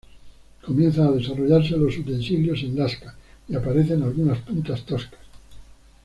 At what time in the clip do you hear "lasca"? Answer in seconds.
2.75-3.13